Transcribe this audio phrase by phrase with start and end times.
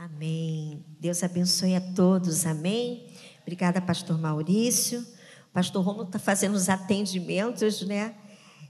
[0.00, 0.82] Amém.
[0.98, 2.46] Deus abençoe a todos.
[2.46, 3.06] Amém.
[3.42, 5.02] Obrigada, pastor Maurício.
[5.50, 8.14] O pastor Romulo está fazendo os atendimentos, né?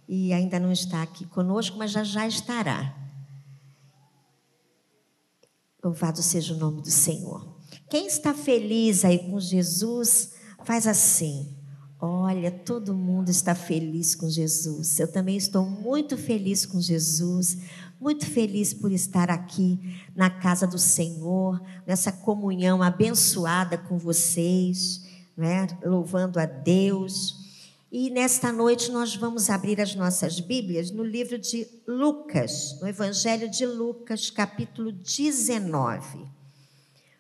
[0.08, 2.96] E ainda não está aqui conosco, mas já já estará.
[5.85, 7.60] Louvado seja o nome do Senhor.
[7.88, 10.33] Quem está feliz aí com Jesus,
[10.65, 11.56] faz assim.
[12.01, 14.99] Olha, todo mundo está feliz com Jesus.
[14.99, 17.56] Eu também estou muito feliz com Jesus,
[18.01, 19.78] muito feliz por estar aqui
[20.16, 25.06] na casa do Senhor, nessa comunhão abençoada com vocês,
[25.37, 25.66] né?
[25.84, 27.37] louvando a Deus.
[27.92, 33.51] E nesta noite nós vamos abrir as nossas Bíblias no livro de Lucas, no Evangelho
[33.51, 36.25] de Lucas, capítulo 19.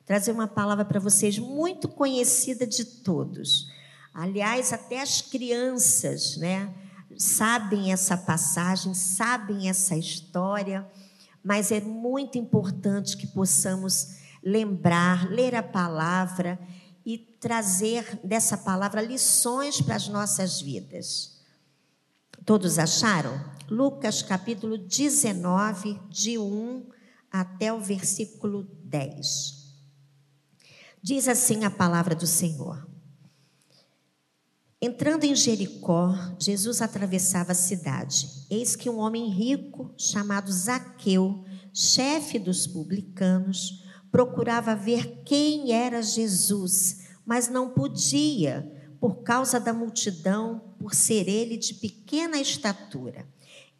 [0.06, 3.68] Trazer uma palavra para vocês muito conhecida de todos
[4.12, 6.72] Aliás, até as crianças, né,
[7.20, 10.90] sabem essa passagem, sabem essa história,
[11.44, 16.58] mas é muito importante que possamos lembrar, ler a palavra
[17.04, 21.42] e trazer dessa palavra lições para as nossas vidas.
[22.46, 23.38] Todos acharam?
[23.68, 26.86] Lucas capítulo 19, de 1
[27.30, 29.60] até o versículo 10.
[31.02, 32.89] Diz assim a palavra do Senhor.
[34.82, 38.26] Entrando em Jericó, Jesus atravessava a cidade.
[38.48, 47.00] Eis que um homem rico, chamado Zaqueu, chefe dos publicanos, procurava ver quem era Jesus,
[47.26, 53.28] mas não podia, por causa da multidão, por ser ele de pequena estatura.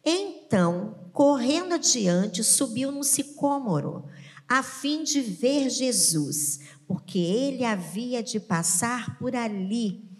[0.05, 4.05] Então, correndo adiante, subiu no sicômoro,
[4.47, 10.10] a fim de ver Jesus, porque ele havia de passar por ali.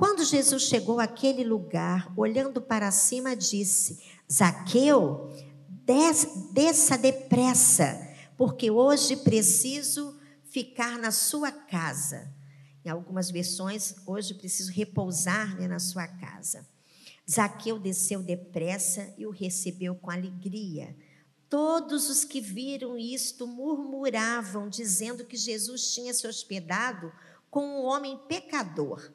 [0.00, 5.30] Quando Jesus chegou àquele lugar, olhando para cima, disse: Zaqueu,
[6.54, 8.00] desça depressa,
[8.34, 12.32] porque hoje preciso ficar na sua casa.
[12.82, 16.66] Em algumas versões, hoje preciso repousar né, na sua casa.
[17.30, 20.96] Zaqueu desceu depressa e o recebeu com alegria.
[21.46, 27.12] Todos os que viram isto murmuravam, dizendo que Jesus tinha se hospedado
[27.50, 29.12] com um homem pecador.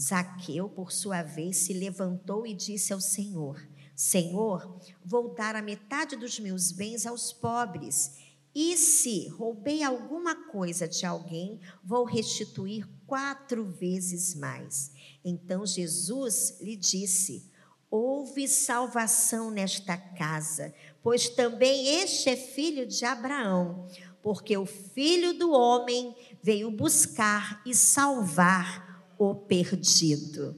[0.00, 6.16] Zaqueu, por sua vez, se levantou e disse ao Senhor: Senhor, vou dar a metade
[6.16, 8.18] dos meus bens aos pobres.
[8.52, 14.92] E se roubei alguma coisa de alguém, vou restituir quatro vezes mais.
[15.24, 17.50] Então Jesus lhe disse:
[17.90, 23.88] Houve salvação nesta casa, pois também este é filho de Abraão,
[24.20, 28.93] porque o filho do homem veio buscar e salvar
[29.30, 30.54] o perdido.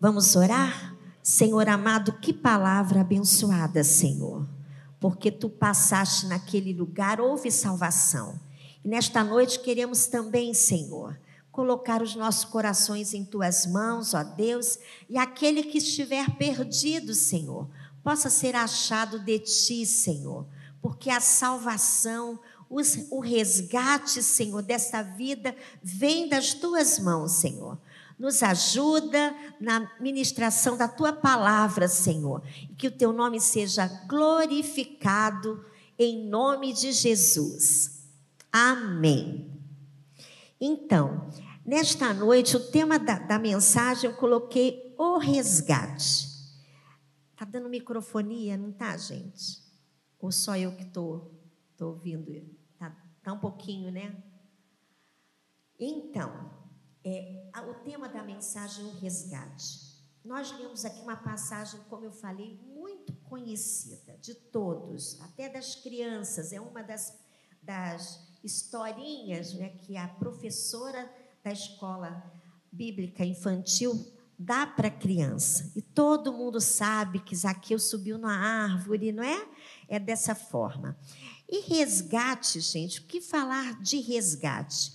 [0.00, 0.96] Vamos orar?
[1.22, 4.48] Senhor amado, que palavra abençoada, Senhor,
[4.98, 8.40] porque tu passaste naquele lugar, houve salvação.
[8.84, 11.18] E nesta noite queremos também, Senhor,
[11.50, 17.68] colocar os nossos corações em tuas mãos, ó Deus, e aquele que estiver perdido, Senhor,
[18.02, 20.46] possa ser achado de ti, Senhor,
[20.80, 22.38] porque a salvação,
[22.70, 27.78] o resgate, Senhor, desta vida vem das tuas mãos, Senhor.
[28.18, 35.64] Nos ajuda na ministração da tua palavra, Senhor, e que o teu nome seja glorificado
[35.98, 38.06] em nome de Jesus.
[38.52, 39.50] Amém.
[40.60, 41.30] Então,
[41.64, 46.28] nesta noite, o tema da, da mensagem eu coloquei o resgate.
[47.36, 49.62] Tá dando microfonia, não tá, gente?
[50.18, 51.30] Ou só eu que tô,
[51.76, 52.57] tô ouvindo?
[53.32, 54.22] Um pouquinho, né?
[55.78, 56.50] Então,
[57.04, 59.88] é, o tema da mensagem é o resgate.
[60.24, 66.52] Nós lemos aqui uma passagem, como eu falei, muito conhecida de todos, até das crianças.
[66.52, 67.16] É uma das,
[67.62, 71.10] das historinhas né, que a professora
[71.42, 72.22] da escola
[72.70, 74.06] bíblica infantil
[74.38, 75.72] dá para a criança.
[75.74, 79.48] E todo mundo sabe que Zaqueu subiu na árvore, não é?
[79.88, 80.96] É dessa forma.
[81.48, 84.92] E resgate, gente, o que falar de resgate?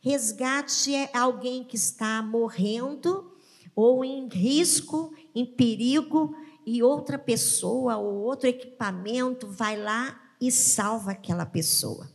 [0.00, 3.32] Resgate é alguém que está morrendo
[3.74, 11.12] ou em risco, em perigo, e outra pessoa ou outro equipamento vai lá e salva
[11.12, 12.10] aquela pessoa.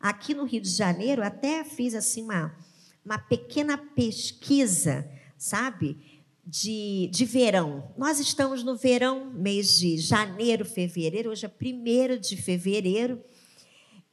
[0.00, 2.56] Aqui no Rio de Janeiro, até fiz assim uma,
[3.04, 6.09] uma pequena pesquisa, sabe?
[6.50, 7.92] De, de verão.
[7.96, 13.22] Nós estamos no verão, mês de janeiro, fevereiro, hoje é primeiro de fevereiro,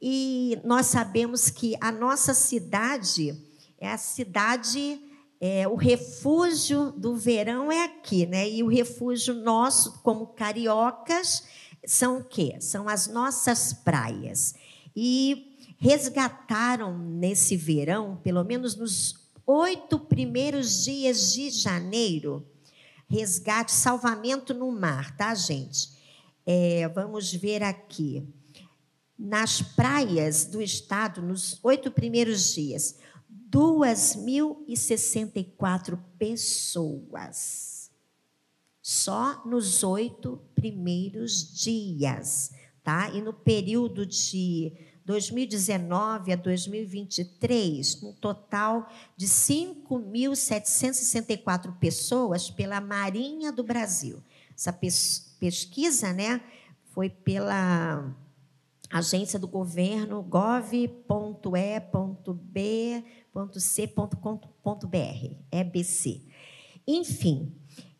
[0.00, 3.36] e nós sabemos que a nossa cidade
[3.76, 5.00] é a cidade,
[5.40, 8.48] é, o refúgio do verão é aqui, né?
[8.48, 11.44] E o refúgio nosso, como cariocas,
[11.84, 12.56] são o quê?
[12.60, 14.54] São as nossas praias.
[14.94, 15.44] e
[15.80, 22.46] resgataram nesse verão, pelo menos nos oito primeiros dias de janeiro,
[23.08, 25.96] resgate, salvamento no mar, tá, gente?
[26.44, 28.28] É, vamos ver aqui.
[29.18, 32.98] Nas praias do estado, nos oito primeiros dias,
[33.50, 37.90] 2.064 pessoas.
[38.82, 42.50] Só nos oito primeiros dias,
[42.84, 43.08] tá?
[43.14, 44.74] E no período de
[45.08, 54.22] 2019 a 2023, um total de 5.764 pessoas pela Marinha do Brasil.
[54.54, 56.42] Essa pesquisa, né,
[56.92, 58.14] foi pela
[58.90, 60.86] agência do governo gov.e.b.c.com.br,
[65.50, 66.22] EBC.
[66.86, 67.54] Enfim,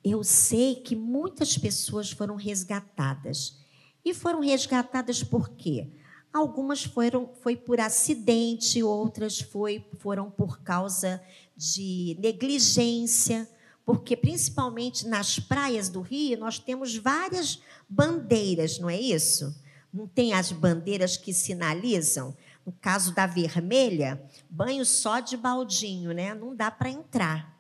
[0.05, 3.67] eu sei que muitas pessoas foram resgatadas.
[4.05, 5.91] E foram resgatadas por quê?
[6.33, 11.23] Algumas foram foi por acidente, outras foi, foram por causa
[11.57, 13.49] de negligência,
[13.85, 19.55] porque principalmente nas praias do Rio nós temos várias bandeiras, não é isso?
[19.93, 22.37] Não tem as bandeiras que sinalizam?
[22.65, 26.35] No caso da vermelha, banho só de baldinho, né?
[26.35, 27.59] Não dá para entrar.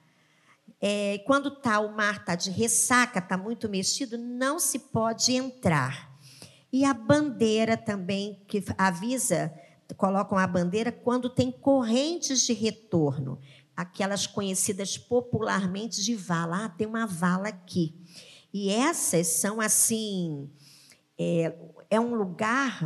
[0.81, 6.08] É, quando tá, o mar está de ressaca, está muito mexido, não se pode entrar.
[6.73, 9.53] E a bandeira também, que avisa,
[9.97, 13.39] colocam a bandeira quando tem correntes de retorno,
[13.77, 16.65] aquelas conhecidas popularmente de vala.
[16.65, 17.95] Ah, tem uma vala aqui.
[18.53, 20.51] E essas são assim.
[21.19, 21.55] É,
[21.91, 22.81] é um lugar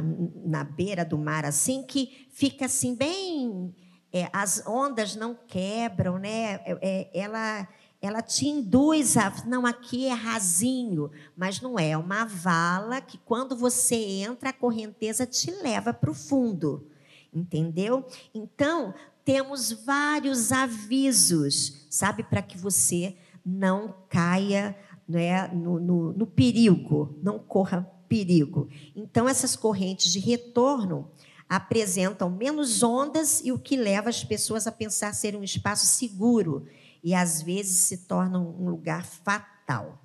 [0.45, 3.75] na beira do mar assim que fica assim bem
[4.13, 7.69] é, as ondas não quebram né é, é ela
[8.03, 9.33] ela te induz a.
[9.47, 11.91] Não, aqui é rasinho, mas não é.
[11.91, 16.85] É uma vala que, quando você entra, a correnteza te leva para o fundo.
[17.33, 18.05] Entendeu?
[18.35, 18.93] Então,
[19.25, 23.17] temos vários avisos, sabe, para que você
[23.47, 24.77] não caia
[25.09, 28.69] né, no, no, no perigo, não corra perigo.
[28.97, 31.09] Então, essas correntes de retorno
[31.49, 36.67] apresentam menos ondas e o que leva as pessoas a pensar ser um espaço seguro
[37.03, 40.03] e às vezes se torna um lugar fatal.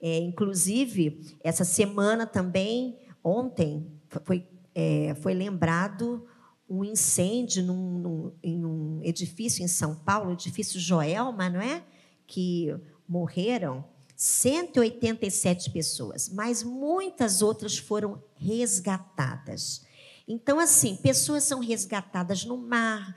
[0.00, 3.86] É, inclusive, essa semana também, ontem,
[4.24, 6.26] foi, é, foi lembrado
[6.68, 11.84] um incêndio num, num, em um edifício em São Paulo, o edifício Joelma, não é?
[12.26, 12.74] Que
[13.08, 13.84] morreram
[14.16, 19.82] 187 pessoas, mas muitas outras foram resgatadas.
[20.26, 23.14] Então, assim, pessoas são resgatadas no mar,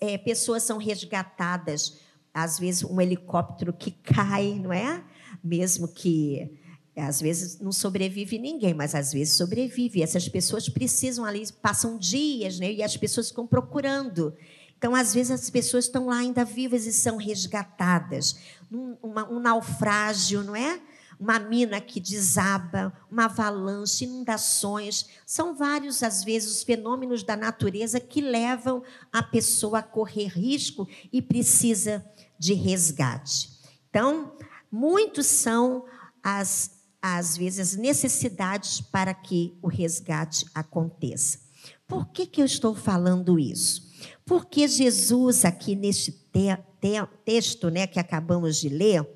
[0.00, 1.98] é, pessoas são resgatadas
[2.42, 5.02] às vezes um helicóptero que cai, não é?
[5.42, 6.50] Mesmo que
[6.96, 10.02] às vezes não sobrevive ninguém, mas às vezes sobrevive.
[10.02, 12.72] Essas pessoas precisam ali, passam dias, né?
[12.72, 14.34] E as pessoas ficam procurando.
[14.76, 18.38] Então, às vezes, as pessoas estão lá ainda vivas e são resgatadas.
[18.70, 20.80] Um, uma, um naufrágio, não é?
[21.18, 25.06] uma mina que desaba, uma avalanche, inundações.
[25.26, 28.82] São vários, às vezes, os fenômenos da natureza que levam
[29.12, 32.04] a pessoa a correr risco e precisa
[32.38, 33.50] de resgate.
[33.90, 34.36] Então,
[34.70, 35.84] muitos são
[36.22, 41.38] as às vezes as necessidades para que o resgate aconteça.
[41.86, 43.88] Por que, que eu estou falando isso?
[44.26, 46.48] Porque Jesus, aqui neste te
[46.80, 49.06] te texto né, que acabamos de ler,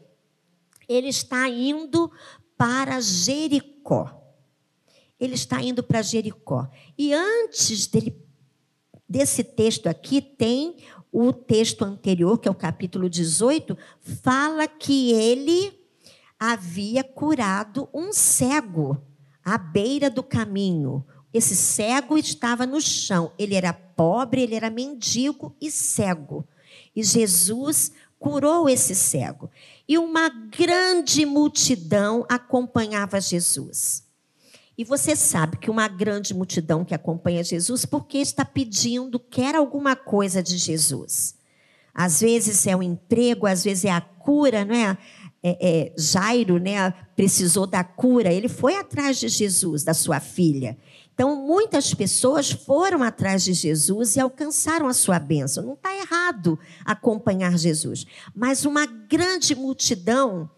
[0.88, 2.10] ele está indo
[2.56, 4.20] para Jericó.
[5.18, 6.68] Ele está indo para Jericó.
[6.98, 8.16] E antes dele,
[9.08, 10.76] desse texto aqui, tem
[11.12, 15.78] o texto anterior, que é o capítulo 18, fala que ele
[16.40, 19.00] havia curado um cego
[19.44, 21.04] à beira do caminho.
[21.32, 23.32] Esse cego estava no chão.
[23.38, 26.46] Ele era pobre, ele era mendigo e cego.
[26.96, 29.50] E Jesus curou esse cego.
[29.86, 34.04] E uma grande multidão acompanhava Jesus.
[34.82, 39.94] E você sabe que uma grande multidão que acompanha Jesus, porque está pedindo, quer alguma
[39.94, 41.36] coisa de Jesus.
[41.94, 44.98] Às vezes é o um emprego, às vezes é a cura, não é?
[45.40, 50.76] É, é, Jairo né, precisou da cura, ele foi atrás de Jesus, da sua filha.
[51.14, 55.64] Então, muitas pessoas foram atrás de Jesus e alcançaram a sua bênção.
[55.64, 60.50] Não está errado acompanhar Jesus, mas uma grande multidão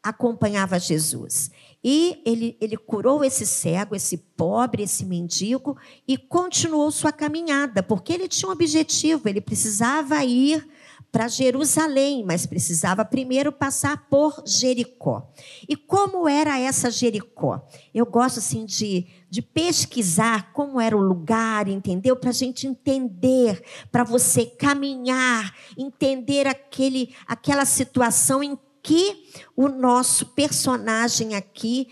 [0.00, 1.50] acompanhava Jesus.
[1.84, 5.76] E ele, ele curou esse cego, esse pobre, esse mendigo,
[6.08, 10.66] e continuou sua caminhada, porque ele tinha um objetivo, ele precisava ir
[11.12, 15.30] para Jerusalém, mas precisava primeiro passar por Jericó.
[15.68, 17.64] E como era essa Jericó?
[17.94, 22.16] Eu gosto assim de, de pesquisar como era o lugar, entendeu?
[22.16, 23.62] Para a gente entender,
[23.92, 29.24] para você caminhar, entender aquele, aquela situação em que
[29.56, 31.88] o nosso personagem aqui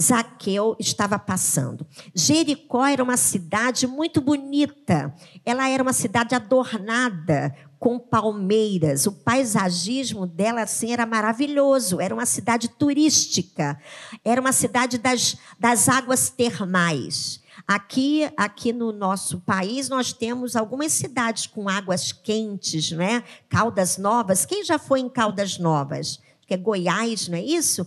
[0.00, 1.84] Zaqueu estava passando.
[2.14, 5.12] Jericó era uma cidade muito bonita.
[5.44, 9.06] Ela era uma cidade adornada com palmeiras.
[9.06, 12.00] O paisagismo dela assim era maravilhoso.
[12.00, 13.80] Era uma cidade turística.
[14.24, 17.40] Era uma cidade das, das águas termais.
[17.66, 23.24] Aqui, aqui no nosso país, nós temos algumas cidades com águas quentes, né?
[23.48, 24.44] Caldas Novas.
[24.44, 26.20] Quem já foi em Caldas Novas?
[26.46, 27.86] Que é Goiás, não é isso?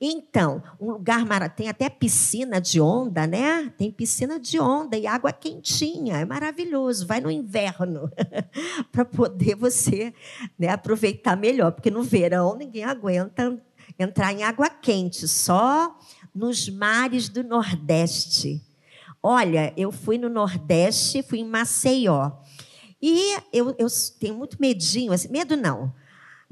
[0.00, 3.72] Então, um lugar maravilhoso, tem até piscina de onda, né?
[3.76, 7.06] Tem piscina de onda e água quentinha, é maravilhoso.
[7.06, 8.10] Vai no inverno
[8.90, 10.12] para poder você
[10.58, 13.62] né, aproveitar melhor, porque no verão ninguém aguenta
[13.98, 15.96] entrar em água quente, só
[16.34, 18.62] nos mares do Nordeste.
[19.22, 22.32] Olha, eu fui no Nordeste, fui em Maceió.
[23.02, 23.86] E eu, eu
[24.18, 25.92] tenho muito medinho, assim, medo não,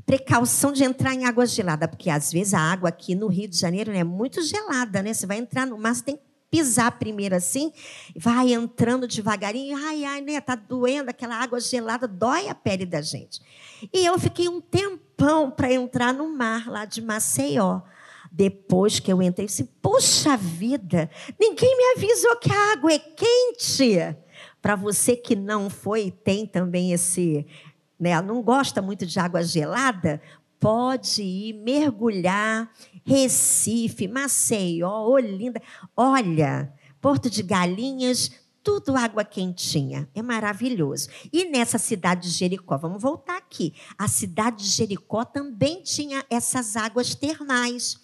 [0.08, 3.58] precaução de entrar em água gelada, porque às vezes a água aqui no Rio de
[3.58, 5.12] Janeiro né, é muito gelada, né?
[5.12, 7.70] Você vai entrar no mar, você tem que pisar primeiro assim,
[8.16, 13.02] vai entrando devagarinho, ai, ai, né, tá doendo, aquela água gelada dói a pele da
[13.02, 13.42] gente.
[13.92, 17.82] E eu fiquei um tempão para entrar no mar lá de Maceió.
[18.32, 22.98] Depois que eu entrei, eu disse, puxa vida, ninguém me avisou que a água é
[22.98, 24.16] quente.
[24.62, 27.46] Para você que não foi, tem também esse
[27.98, 30.20] né, não gosta muito de água gelada,
[30.60, 32.70] pode ir mergulhar
[33.04, 35.62] Recife, Maceió, Olinda.
[35.96, 38.30] Olha, Porto de Galinhas,
[38.62, 40.08] tudo água quentinha.
[40.14, 41.08] É maravilhoso.
[41.32, 43.72] E nessa cidade de Jericó, vamos voltar aqui.
[43.96, 47.96] A cidade de Jericó também tinha essas águas termais.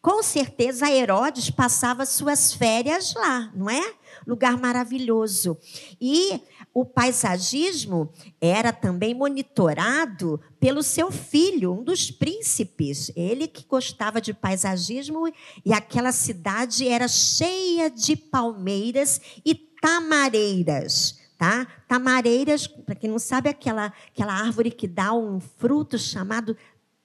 [0.00, 3.94] Com certeza Herodes passava suas férias lá, não é?
[4.26, 5.58] Lugar maravilhoso.
[6.00, 6.40] E
[6.72, 13.10] o paisagismo era também monitorado pelo seu filho, um dos príncipes.
[13.16, 15.26] Ele que gostava de paisagismo
[15.64, 21.18] e aquela cidade era cheia de palmeiras e tamareiras.
[21.36, 21.66] Tá?
[21.86, 26.56] Tamareiras, para quem não sabe, é aquela, aquela árvore que dá um fruto chamado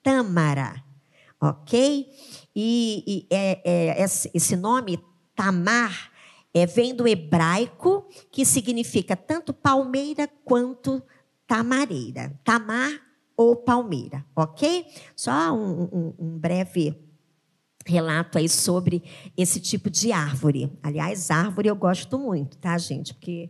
[0.01, 0.83] tâmara.
[1.39, 2.09] Ok?
[2.55, 4.99] E, e é, é, esse nome,
[5.35, 6.11] tamar,
[6.53, 11.01] é, vem do hebraico, que significa tanto palmeira quanto
[11.47, 12.39] tamareira.
[12.43, 12.91] Tamar
[13.35, 14.85] ou palmeira, ok?
[15.15, 16.95] Só um, um, um breve
[17.85, 19.03] relato aí sobre
[19.35, 20.71] esse tipo de árvore.
[20.81, 23.13] Aliás, árvore eu gosto muito, tá, gente?
[23.13, 23.49] Porque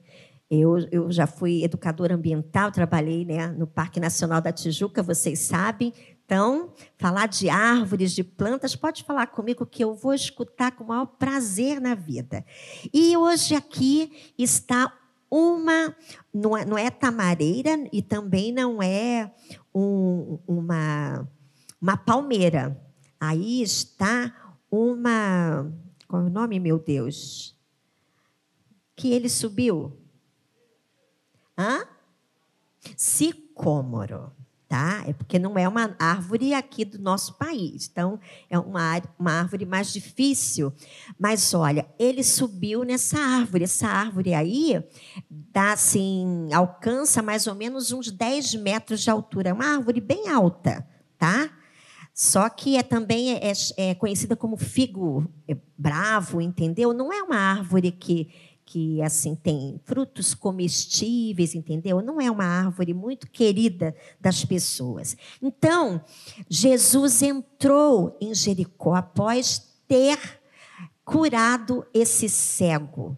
[0.59, 5.93] eu, eu já fui educadora ambiental, trabalhei né, no Parque Nacional da Tijuca, vocês sabem,
[6.25, 10.87] então, falar de árvores, de plantas, pode falar comigo que eu vou escutar com o
[10.87, 12.45] maior prazer na vida.
[12.93, 14.91] E hoje aqui está
[15.29, 15.95] uma,
[16.33, 19.33] não é, é tamareira e também não é
[19.73, 21.27] um, uma,
[21.81, 22.79] uma palmeira.
[23.19, 24.33] Aí está
[24.71, 25.71] uma.
[26.07, 27.57] Qual é o nome, meu Deus?
[28.95, 30.02] Que ele subiu?
[31.57, 31.87] Hã?
[32.97, 34.31] Sicômoro
[34.73, 35.03] tá?
[35.05, 37.87] É porque não é uma árvore aqui do nosso país.
[37.91, 38.19] Então,
[38.49, 40.73] é uma, uma árvore mais difícil.
[41.19, 43.65] Mas olha, ele subiu nessa árvore.
[43.65, 44.83] Essa árvore aí
[45.29, 49.49] dá assim, alcança mais ou menos uns 10 metros de altura.
[49.49, 50.83] É uma árvore bem alta,
[51.19, 51.51] tá?
[52.11, 55.31] Só que é também é, é conhecida como figo
[55.77, 56.93] bravo, entendeu?
[56.93, 58.27] Não é uma árvore que
[58.65, 62.01] que assim tem frutos comestíveis, entendeu?
[62.01, 65.15] Não é uma árvore muito querida das pessoas.
[65.41, 66.01] Então,
[66.49, 70.17] Jesus entrou em Jericó após ter
[71.03, 73.17] curado esse cego.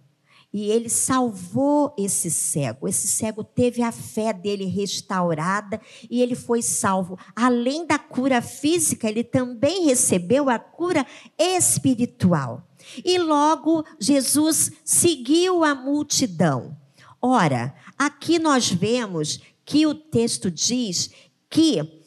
[0.52, 2.88] E ele salvou esse cego.
[2.88, 7.20] Esse cego teve a fé dele restaurada e ele foi salvo.
[7.36, 11.06] Além da cura física, ele também recebeu a cura
[11.38, 12.66] espiritual.
[13.04, 16.78] E logo Jesus seguiu a multidão.
[17.22, 21.10] Ora, aqui nós vemos que o texto diz
[21.50, 22.04] que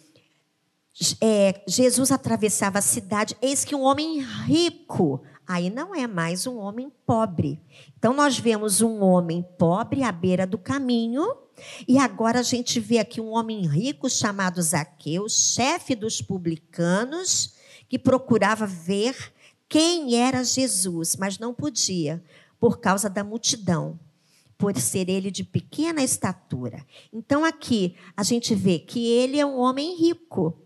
[1.21, 6.59] é, Jesus atravessava a cidade, eis que um homem rico, aí não é mais um
[6.59, 7.61] homem pobre.
[7.97, 11.25] Então nós vemos um homem pobre à beira do caminho,
[11.87, 17.55] e agora a gente vê aqui um homem rico chamado Zaqueu, chefe dos publicanos,
[17.89, 19.33] que procurava ver
[19.69, 22.23] quem era Jesus, mas não podia,
[22.59, 23.99] por causa da multidão.
[24.59, 26.85] por ser ele de pequena estatura.
[27.13, 30.59] Então aqui a gente vê que ele é um homem rico.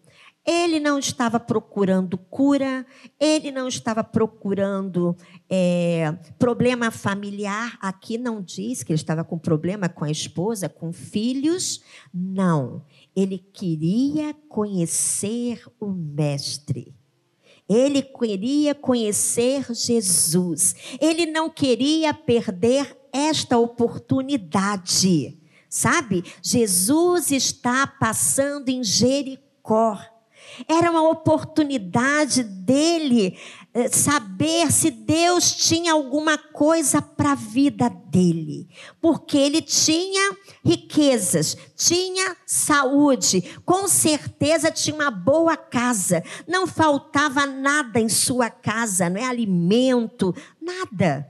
[0.45, 2.85] Ele não estava procurando cura,
[3.21, 5.15] ele não estava procurando
[5.49, 7.79] é, problema familiar.
[7.81, 11.83] Aqui não diz que ele estava com problema com a esposa, com filhos.
[12.13, 12.83] Não.
[13.15, 16.93] Ele queria conhecer o Mestre.
[17.69, 20.75] Ele queria conhecer Jesus.
[21.01, 25.39] Ele não queria perder esta oportunidade.
[25.69, 26.25] Sabe?
[26.43, 29.99] Jesus está passando em Jericó.
[30.69, 33.39] Era uma oportunidade dele
[33.91, 38.69] saber se Deus tinha alguma coisa para a vida dele.
[39.01, 47.99] Porque ele tinha riquezas, tinha saúde, com certeza tinha uma boa casa, não faltava nada
[47.99, 51.29] em sua casa, não é alimento, nada.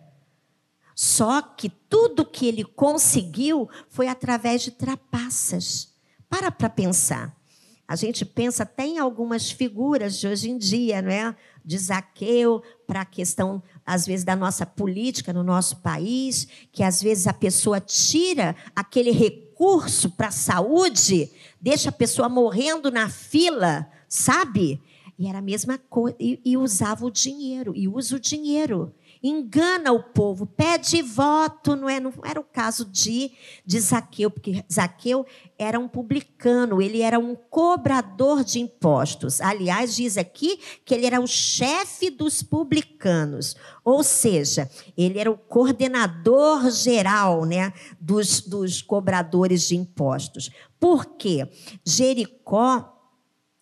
[0.95, 5.93] Só que tudo que ele conseguiu foi através de trapaças.
[6.29, 7.42] Para para pensar.
[7.87, 11.37] A gente pensa até em algumas figuras de hoje em dia, não é?
[11.65, 17.03] De Zaqueu para a questão, às vezes, da nossa política no nosso país, que às
[17.03, 23.89] vezes a pessoa tira aquele recurso para a saúde, deixa a pessoa morrendo na fila,
[24.09, 24.81] sabe?
[25.19, 29.93] E era a mesma coisa, e, e usava o dinheiro, e usa o dinheiro engana
[29.93, 33.31] o povo, pede voto, não, é, não era o caso de,
[33.65, 35.25] de Zaqueu, porque Zaqueu
[35.57, 39.41] era um publicano, ele era um cobrador de impostos.
[39.41, 45.39] Aliás, diz aqui que ele era o chefe dos publicanos, ou seja, ele era o
[45.39, 50.51] coordenador geral né, dos, dos cobradores de impostos.
[50.81, 51.49] Por quê?
[51.87, 52.93] Jericó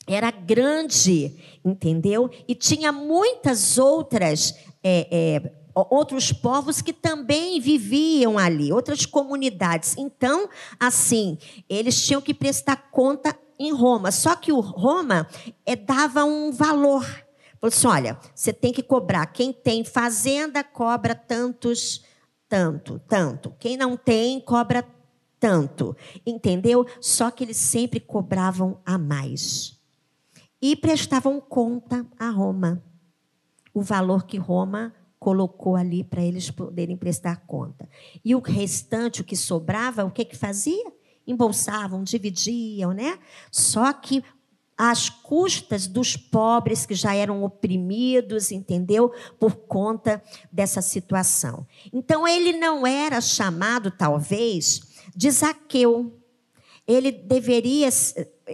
[0.07, 2.31] era grande, entendeu?
[2.49, 9.96] E tinha muitas outras é, é, outros povos que também viviam ali, outras comunidades.
[9.96, 14.10] Então, assim, eles tinham que prestar conta em Roma.
[14.10, 15.26] Só que o Roma
[15.64, 17.04] é, dava um valor.
[17.60, 19.26] Falou assim: olha, você tem que cobrar.
[19.26, 22.02] Quem tem fazenda cobra tantos,
[22.49, 23.54] tanto, tanto.
[23.58, 24.84] Quem não tem, cobra
[25.38, 25.96] tanto.
[26.25, 26.87] Entendeu?
[27.00, 29.78] Só que eles sempre cobravam a mais.
[30.60, 32.82] E prestavam conta a Roma
[33.73, 37.89] o valor que Roma colocou ali para eles poderem prestar conta.
[38.25, 40.93] E o restante, o que sobrava, o que que fazia?
[41.26, 43.19] Embolsavam, dividiam, né?
[43.50, 44.25] Só que
[44.78, 49.13] às custas dos pobres que já eram oprimidos, entendeu?
[49.39, 51.67] Por conta dessa situação.
[51.93, 54.80] Então ele não era chamado, talvez,
[55.15, 56.19] de Zaqueu.
[56.87, 57.91] Ele deveria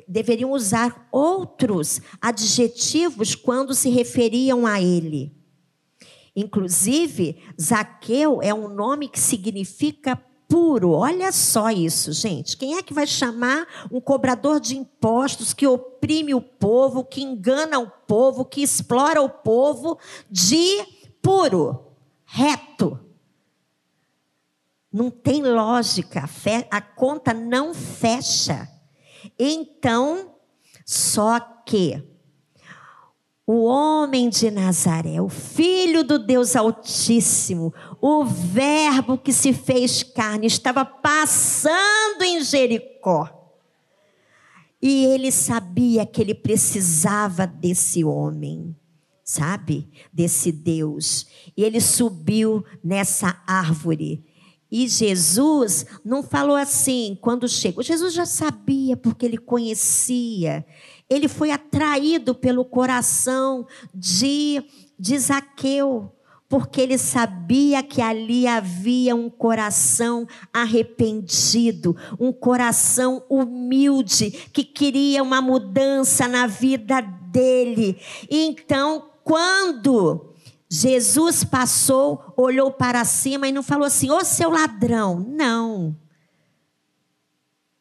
[0.07, 5.35] deveriam usar outros adjetivos quando se referiam a ele.
[6.35, 10.91] Inclusive, Zaqueu é um nome que significa puro.
[10.91, 12.57] Olha só isso, gente.
[12.57, 17.79] Quem é que vai chamar um cobrador de impostos que oprime o povo, que engana
[17.79, 19.99] o povo, que explora o povo
[20.31, 20.85] de
[21.23, 21.87] puro,
[22.25, 23.01] reto?
[24.93, 26.29] Não tem lógica,
[26.71, 28.76] a conta não fecha.
[29.39, 30.35] Então,
[30.85, 32.03] só que
[33.47, 40.47] o homem de Nazaré, o filho do Deus Altíssimo, o Verbo que se fez carne,
[40.47, 43.33] estava passando em Jericó.
[44.83, 48.77] E ele sabia que ele precisava desse homem,
[49.23, 49.89] sabe?
[50.13, 51.27] Desse Deus.
[51.57, 54.25] E ele subiu nessa árvore
[54.71, 57.83] e Jesus não falou assim quando chegou.
[57.83, 60.67] Jesus já sabia, porque ele conhecia.
[61.09, 64.63] Ele foi atraído pelo coração de,
[64.99, 66.13] de Zaqueu,
[66.49, 75.41] porque ele sabia que ali havia um coração arrependido, um coração humilde, que queria uma
[75.41, 77.99] mudança na vida dele.
[78.29, 80.35] Então, quando
[80.69, 85.21] Jesus passou, olhou para cima e não falou assim, ô seu ladrão.
[85.21, 85.97] Não.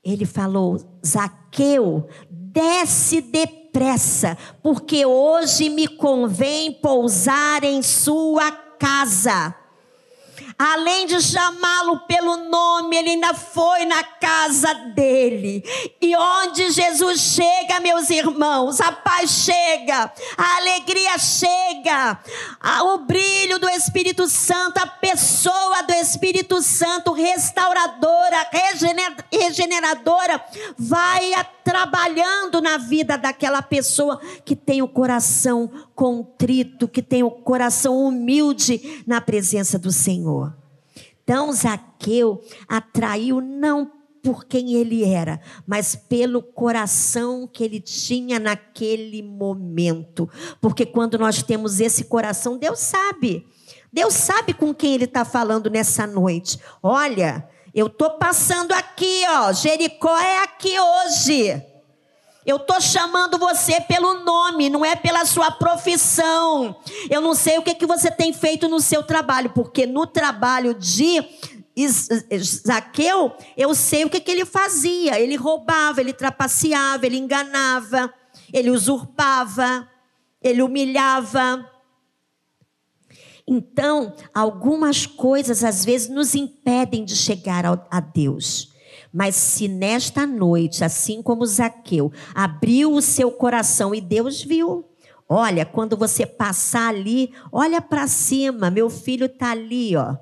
[0.04, 9.56] Ele falou, Zaqueu, desce depressa, porque hoje me convém pousar em sua casa.
[10.58, 15.62] Além de chamá-lo pelo nome, ele ainda foi na casa dele.
[16.02, 22.20] E onde Jesus chega, meus irmãos, a paz chega, a alegria chega,
[22.86, 28.50] o brilho do Espírito Santo, a pessoa do Espírito Santo, restauradora,
[29.30, 30.42] regeneradora,
[30.78, 31.34] vai
[31.66, 39.04] trabalhando na vida daquela pessoa que tem o coração contrito, que tem o coração humilde
[39.08, 40.56] na presença do Senhor.
[41.24, 49.22] Então Zaqueu atraiu não por quem ele era, mas pelo coração que ele tinha naquele
[49.22, 50.28] momento.
[50.60, 53.46] Porque quando nós temos esse coração, Deus sabe.
[53.94, 56.60] Deus sabe com quem ele está falando nessa noite.
[56.82, 59.54] Olha, eu estou passando aqui, ó.
[59.54, 61.75] Jericó é aqui hoje.
[62.46, 66.76] Eu estou chamando você pelo nome, não é pela sua profissão.
[67.10, 70.76] Eu não sei o que, que você tem feito no seu trabalho, porque no trabalho
[70.76, 71.26] de
[72.68, 75.20] Zaqueu, eu sei o que, que ele fazia.
[75.20, 78.14] Ele roubava, ele trapaceava, ele enganava,
[78.54, 79.90] ele usurpava,
[80.40, 81.68] ele humilhava.
[83.48, 88.75] Então, algumas coisas às vezes nos impedem de chegar a Deus.
[89.16, 94.84] Mas se nesta noite, assim como Zaqueu, abriu o seu coração e Deus viu,
[95.30, 100.18] olha, quando você passar ali, olha para cima, meu filho está ali, ó.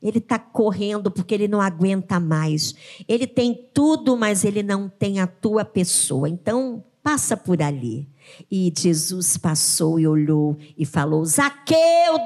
[0.00, 2.76] Ele está correndo porque ele não aguenta mais.
[3.08, 6.28] Ele tem tudo, mas ele não tem a tua pessoa.
[6.28, 8.08] Então, passa por ali.
[8.48, 11.76] E Jesus passou e olhou e falou: Zaqueu,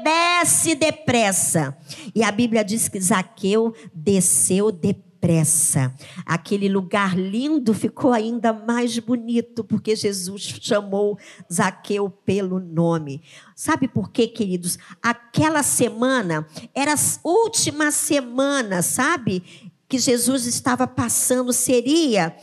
[0.04, 1.74] desce depressa.
[2.14, 5.94] E a Bíblia diz que Zaqueu desceu depressa depressa.
[6.26, 11.16] Aquele lugar lindo ficou ainda mais bonito porque Jesus chamou
[11.50, 13.22] Zaqueu pelo nome.
[13.54, 14.78] Sabe por quê, queridos?
[15.00, 19.70] Aquela semana era a última semana, sabe?
[19.88, 22.36] Que Jesus estava passando, seria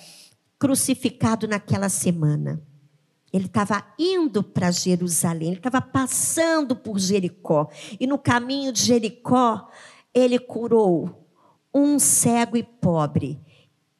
[0.57, 2.61] crucificado naquela semana.
[3.31, 7.69] Ele estava indo para Jerusalém, ele estava passando por Jericó.
[7.99, 9.69] E no caminho de Jericó,
[10.13, 11.28] ele curou
[11.73, 13.39] um cego e pobre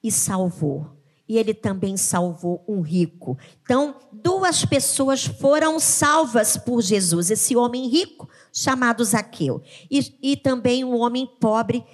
[0.04, 0.98] e salvou.
[1.28, 3.38] E ele também salvou um rico.
[3.62, 10.84] Então, duas pessoas foram salvas por Jesus: esse homem rico, chamado Zaqueu, e, e também
[10.84, 11.86] um homem pobre,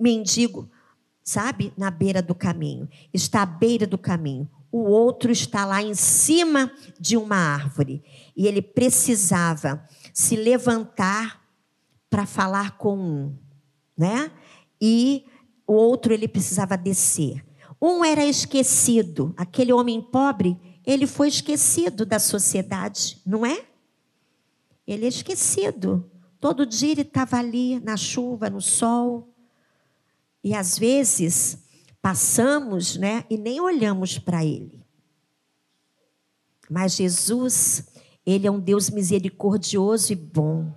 [0.00, 0.70] mendigo,
[1.22, 2.88] sabe, na beira do caminho.
[3.12, 4.48] Está à beira do caminho.
[4.72, 8.02] O outro está lá em cima de uma árvore.
[8.34, 11.42] E ele precisava se levantar
[12.08, 13.36] para falar com um,
[13.96, 14.30] né?
[14.80, 15.24] E
[15.66, 17.44] o outro ele precisava descer.
[17.80, 23.66] Um era esquecido, aquele homem pobre, ele foi esquecido da sociedade, não é?
[24.86, 26.10] Ele é esquecido.
[26.40, 29.34] Todo dia ele estava ali na chuva, no sol.
[30.42, 31.58] E às vezes
[32.00, 34.82] passamos, né, e nem olhamos para ele.
[36.70, 37.88] Mas Jesus,
[38.24, 40.72] ele é um Deus misericordioso e bom.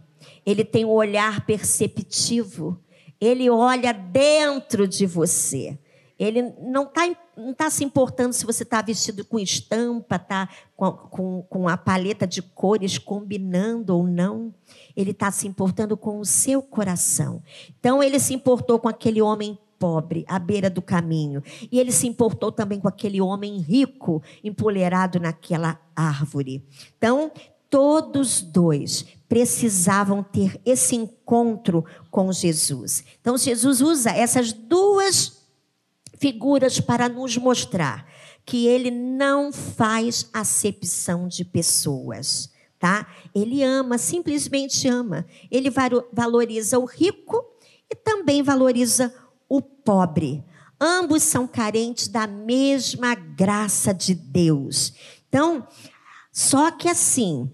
[0.46, 2.80] Ele tem um olhar perceptivo.
[3.22, 5.78] Ele olha dentro de você.
[6.18, 10.92] Ele não está não tá se importando se você está vestido com estampa, está com,
[10.92, 14.54] com, com a paleta de cores combinando ou não.
[14.96, 17.42] Ele está se importando com o seu coração.
[17.80, 21.42] Então, ele se importou com aquele homem pobre à beira do caminho.
[21.72, 26.64] E ele se importou também com aquele homem rico empoleirado naquela árvore.
[26.96, 27.32] Então,
[27.72, 33.02] todos dois precisavam ter esse encontro com Jesus.
[33.22, 35.42] Então, Jesus usa essas duas
[36.18, 38.06] figuras para nos mostrar
[38.46, 43.08] que ele não faz acepção de pessoas, tá?
[43.34, 45.26] Ele ama, simplesmente ama.
[45.50, 45.70] Ele
[46.12, 47.42] valoriza o rico
[47.90, 49.14] e também valoriza
[49.48, 50.44] o pobre.
[50.78, 54.94] Ambos são carentes da mesma graça de Deus.
[55.30, 55.66] Então,
[56.34, 57.50] só que assim,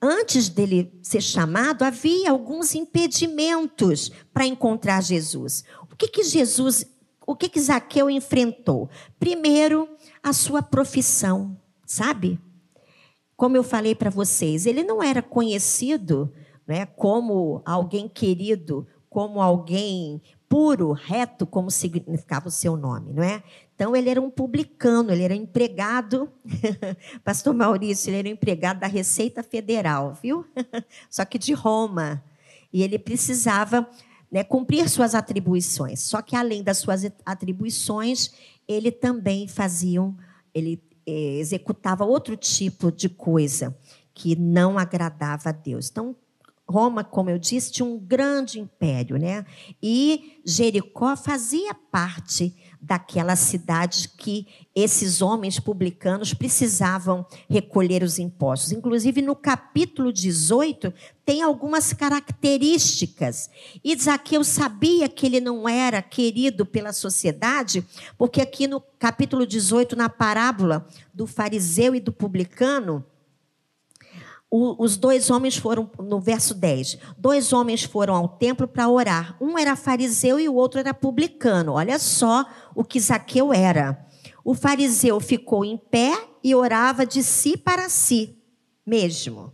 [0.00, 5.64] antes dele ser chamado, havia alguns impedimentos para encontrar Jesus.
[5.90, 6.86] O que, que Jesus,
[7.26, 8.88] o que, que Zaqueu enfrentou?
[9.18, 9.88] Primeiro,
[10.22, 11.56] a sua profissão,
[11.86, 12.38] sabe?
[13.36, 16.32] Como eu falei para vocês, ele não era conhecido
[16.66, 23.42] né, como alguém querido, como alguém puro, reto, como significava o seu nome, não é?
[23.74, 26.32] Então ele era um publicano, ele era empregado,
[27.22, 30.44] Pastor Maurício, ele era um empregado da Receita Federal, viu?
[31.10, 32.22] Só que de Roma.
[32.72, 33.88] E ele precisava
[34.30, 36.00] né, cumprir suas atribuições.
[36.00, 38.32] Só que além das suas atribuições,
[38.66, 40.00] ele também fazia,
[40.54, 43.76] ele eh, executava outro tipo de coisa
[44.12, 45.88] que não agradava a Deus.
[45.88, 46.16] Então
[46.70, 49.46] Roma, como eu disse, tinha um grande império, né?
[49.82, 58.70] E Jericó fazia parte daquela cidade que esses homens publicanos precisavam recolher os impostos.
[58.70, 60.92] Inclusive, no capítulo 18,
[61.24, 63.50] tem algumas características.
[63.82, 67.84] E Zaqueu sabia que ele não era querido pela sociedade,
[68.18, 73.04] porque aqui no capítulo 18, na parábola do fariseu e do publicano,
[74.50, 79.36] o, os dois homens foram, no verso 10, dois homens foram ao templo para orar.
[79.40, 81.74] Um era fariseu e o outro era publicano.
[81.74, 84.06] Olha só o que Zaqueu era.
[84.42, 88.38] O fariseu ficou em pé e orava de si para si
[88.86, 89.52] mesmo.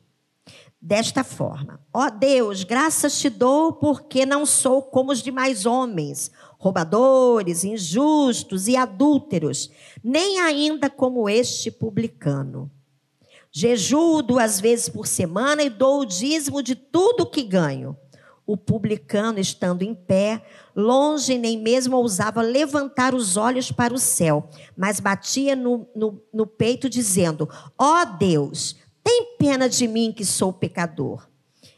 [0.81, 6.31] Desta forma: Ó oh Deus, graças te dou porque não sou como os demais homens,
[6.59, 9.71] roubadores, injustos e adúlteros,
[10.05, 12.71] nem ainda como este publicano.
[13.57, 17.97] Jejuo duas vezes por semana e dou o dízimo de tudo que ganho.
[18.45, 24.51] O publicano, estando em pé, longe nem mesmo ousava levantar os olhos para o céu,
[24.77, 30.25] mas batia no, no, no peito, dizendo: Ó oh Deus, tem pena de mim que
[30.25, 31.25] sou pecador.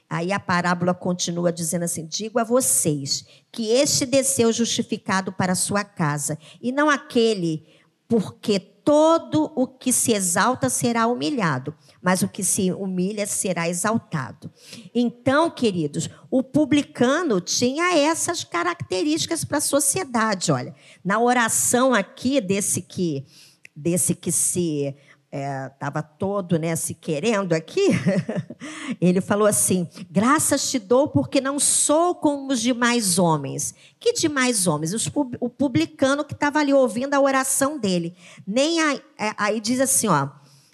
[0.08, 5.56] Aí a parábola continua dizendo assim: Digo a vocês que este desceu justificado para a
[5.56, 7.66] sua casa, e não aquele,
[8.08, 14.49] porque todo o que se exalta será humilhado, mas o que se humilha será exaltado.
[14.94, 20.53] Então, queridos, o publicano tinha essas características para a sociedade.
[20.53, 20.72] Olha,
[21.05, 23.27] na oração aqui desse que
[23.75, 24.94] desse que se
[25.37, 27.88] estava é, todo né, se querendo aqui,
[29.01, 33.75] ele falou assim: graças te dou porque não sou como os demais homens.
[33.99, 34.92] Que demais homens?
[34.92, 38.16] Os, o publicano que estava ali ouvindo a oração dele.
[38.46, 40.29] Nem aí, é, aí diz assim: ó,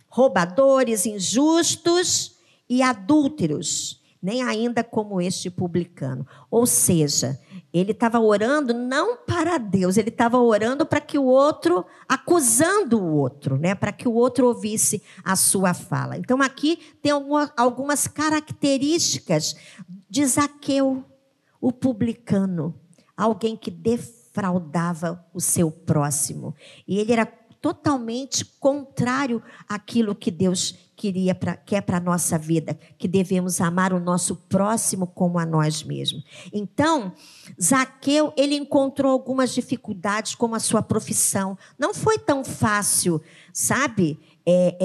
[0.09, 2.37] roubadores, injustos
[2.69, 6.27] e adúlteros, nem ainda como este publicano.
[6.51, 7.39] Ou seja,
[7.73, 13.15] ele estava orando não para Deus, ele estava orando para que o outro, acusando o
[13.15, 13.75] outro, né?
[13.75, 16.19] para que o outro ouvisse a sua fala.
[16.19, 17.13] Então aqui tem
[17.57, 19.57] algumas características
[20.09, 21.03] de Zaqueu,
[21.61, 22.75] o publicano,
[23.17, 26.55] alguém que defraudava o seu próximo.
[26.87, 27.25] E ele era
[27.63, 33.93] totalmente contrário àquilo que Deus queria pra, quer para a nossa vida, que devemos amar
[33.93, 36.25] o nosso próximo como a nós mesmos.
[36.53, 37.13] Então,
[37.61, 41.57] Zaqueu, ele encontrou algumas dificuldades como a sua profissão.
[41.79, 43.23] Não foi tão fácil,
[43.53, 44.77] sabe, é,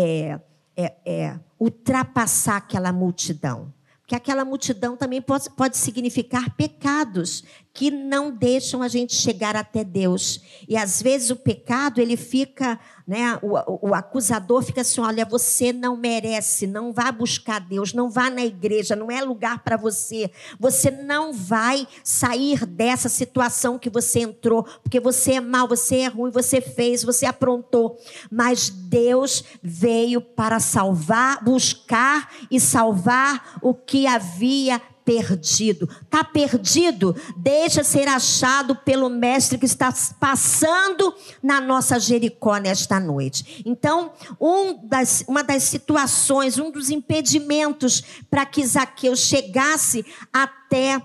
[0.75, 3.73] é, é, é ultrapassar aquela multidão
[4.07, 7.43] que aquela multidão também pode, pode, significar pecados
[7.77, 10.41] que não deixam a gente chegar até Deus.
[10.67, 13.39] E às vezes o pecado, ele fica né?
[13.41, 18.29] O, o, acusador fica assim: olha, você não merece, não vá buscar Deus, não vá
[18.29, 20.29] na igreja, não é lugar para você.
[20.59, 26.07] Você não vai sair dessa situação que você entrou, porque você é mal, você é
[26.07, 27.97] ruim, você fez, você aprontou.
[28.29, 35.89] Mas Deus veio para salvar, buscar e salvar o que havia perdido.
[36.03, 37.15] Está perdido?
[37.37, 43.63] Deixa ser achado pelo Mestre que está passando na nossa Jericó nesta noite.
[43.65, 51.01] Então, um das, uma das situações, um dos impedimentos para que Zaqueu chegasse até,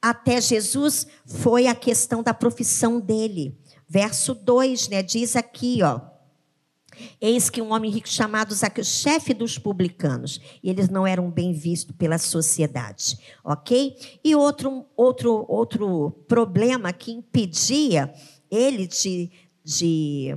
[0.00, 3.54] até Jesus foi a questão da profissão dele.
[3.86, 6.13] Verso 2, né, diz aqui, ó.
[7.20, 11.52] Eis que um homem rico chamado Zaqueu, chefe dos publicanos, e eles não eram bem
[11.52, 13.96] vistos pela sociedade, ok?
[14.22, 18.12] E outro, outro, outro problema que impedia
[18.50, 19.30] ele de,
[19.64, 20.36] de,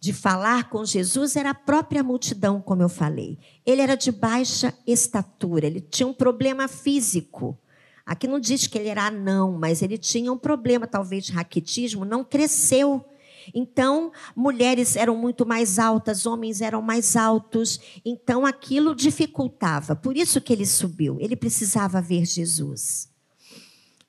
[0.00, 3.38] de falar com Jesus era a própria multidão, como eu falei.
[3.64, 7.58] Ele era de baixa estatura, ele tinha um problema físico.
[8.04, 12.22] Aqui não diz que ele era anão, mas ele tinha um problema, talvez raquitismo, não
[12.22, 13.04] cresceu
[13.54, 17.80] então, mulheres eram muito mais altas, homens eram mais altos.
[18.04, 19.94] Então, aquilo dificultava.
[19.94, 21.16] Por isso que ele subiu.
[21.20, 23.08] Ele precisava ver Jesus.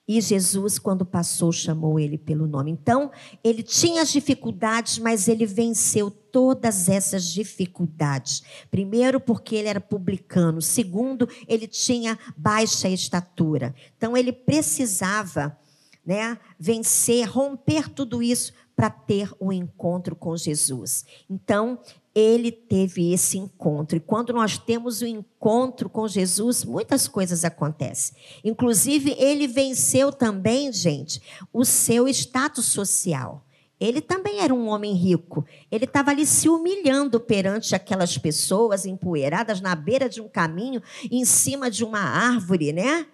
[0.07, 2.71] E Jesus, quando passou, chamou ele pelo nome.
[2.71, 3.11] Então,
[3.43, 8.41] ele tinha as dificuldades, mas ele venceu todas essas dificuldades.
[8.71, 10.61] Primeiro, porque ele era publicano.
[10.61, 13.75] Segundo, ele tinha baixa estatura.
[13.97, 15.57] Então, ele precisava
[16.05, 21.03] né, vencer, romper tudo isso para ter um encontro com Jesus.
[21.27, 21.79] Então,
[22.13, 23.97] ele teve esse encontro.
[23.97, 28.15] E quando nós temos o um encontro com Jesus, muitas coisas acontecem.
[28.43, 31.19] Inclusive, ele venceu também, gente,
[31.51, 33.43] o seu status social.
[33.79, 35.43] Ele também era um homem rico.
[35.71, 41.25] Ele estava ali se humilhando perante aquelas pessoas empoeiradas na beira de um caminho, em
[41.25, 43.07] cima de uma árvore, né?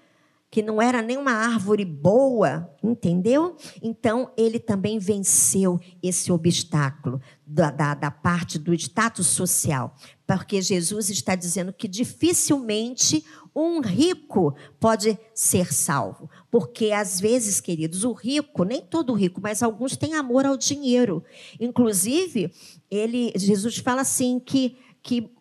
[0.54, 3.58] Que não era nenhuma árvore boa, entendeu?
[3.82, 9.96] Então, ele também venceu esse obstáculo da, da, da, parte do status social,
[10.28, 18.04] porque Jesus está dizendo que dificilmente um rico pode ser salvo, porque às vezes, queridos,
[18.04, 21.24] o rico, nem todo rico, mas alguns têm amor ao dinheiro.
[21.60, 22.54] Inclusive,
[22.92, 25.32] ele, Jesus fala assim que, que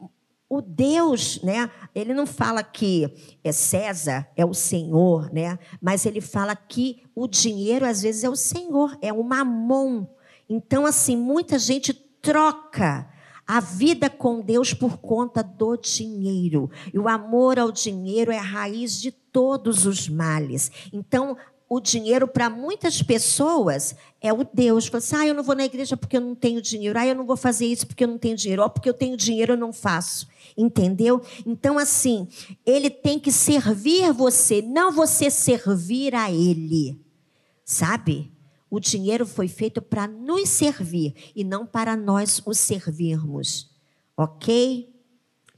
[0.52, 1.70] o Deus, né?
[1.94, 3.10] Ele não fala que
[3.42, 5.58] é César, é o Senhor, né?
[5.80, 10.06] Mas ele fala que o dinheiro às vezes é o Senhor, é o mamon.
[10.46, 13.08] Então, assim, muita gente troca
[13.46, 16.70] a vida com Deus por conta do dinheiro.
[16.92, 20.70] E o amor ao dinheiro é a raiz de todos os males.
[20.92, 21.34] Então,
[21.74, 24.88] o dinheiro para muitas pessoas é o Deus.
[24.88, 26.98] Fala assim, ah, eu não vou na igreja porque eu não tenho dinheiro.
[26.98, 28.60] Ah, eu não vou fazer isso porque eu não tenho dinheiro.
[28.60, 30.28] Ó, porque eu tenho dinheiro eu não faço.
[30.54, 31.22] Entendeu?
[31.46, 32.28] Então, assim,
[32.66, 37.00] ele tem que servir você, não você servir a ele.
[37.64, 38.30] Sabe?
[38.68, 43.70] O dinheiro foi feito para nos servir e não para nós o servirmos.
[44.14, 44.94] Ok?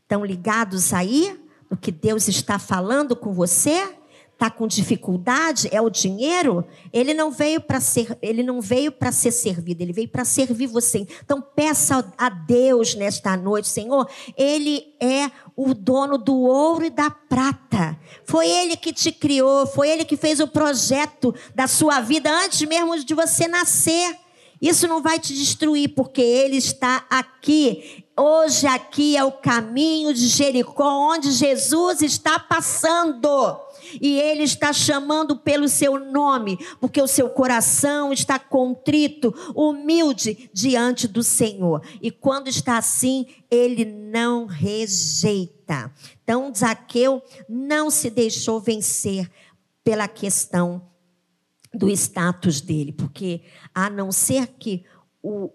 [0.01, 4.04] Estão ligados aí no que Deus está falando com você?
[4.35, 5.69] Está com dificuldade?
[5.71, 6.67] É o dinheiro?
[6.93, 10.67] Ele não veio para ser, ele não veio para ser servido, ele veio para servir
[10.67, 11.07] você.
[11.25, 17.11] Então peça a Deus nesta noite, Senhor, ele é o dono do ouro e da
[17.11, 17.97] prata.
[18.25, 22.61] Foi ele que te criou, foi ele que fez o projeto da sua vida antes
[22.69, 24.19] mesmo de você nascer.
[24.61, 28.05] Isso não vai te destruir, porque ele está aqui.
[28.17, 33.61] Hoje aqui é o caminho de Jericó, onde Jesus está passando
[34.01, 41.07] e Ele está chamando pelo seu nome, porque o seu coração está contrito, humilde diante
[41.09, 41.83] do Senhor.
[42.01, 45.93] E quando está assim, Ele não rejeita.
[46.23, 49.31] Então, Zaqueu não se deixou vencer
[49.83, 50.91] pela questão
[51.73, 53.43] do status dele, porque
[53.75, 54.85] a não ser que
[55.23, 55.51] o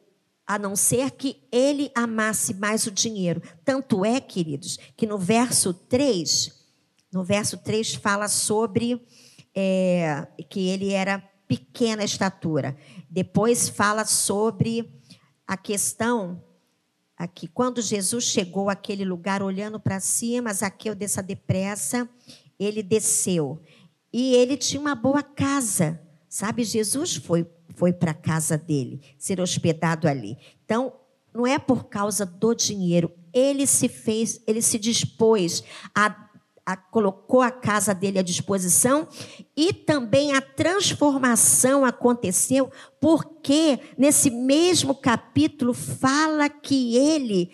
[0.49, 3.39] a não ser que ele amasse mais o dinheiro.
[3.63, 6.58] Tanto é, queridos, que no verso 3,
[7.11, 9.05] no verso 3 fala sobre
[9.55, 12.77] é, que ele era pequena estatura.
[13.09, 15.01] Depois fala sobre
[15.47, 16.43] a questão
[17.17, 22.07] aqui, quando Jesus chegou àquele lugar olhando para cima, Zaqueu desça depressa,
[22.59, 23.59] ele desceu.
[24.13, 26.63] E ele tinha uma boa casa, sabe?
[26.63, 27.47] Jesus foi
[27.79, 30.37] foi para a casa dele, ser hospedado ali.
[30.65, 30.91] Então,
[31.33, 35.63] não é por causa do dinheiro, ele se fez, ele se dispôs
[35.95, 36.28] a
[36.71, 39.07] a, colocou a casa dele à disposição
[39.57, 47.51] e também a transformação aconteceu porque nesse mesmo capítulo fala que ele